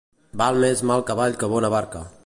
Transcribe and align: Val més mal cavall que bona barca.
Val 0.41 0.57
més 0.63 0.81
mal 0.93 1.05
cavall 1.11 1.39
que 1.45 1.51
bona 1.53 1.73
barca. 1.77 2.07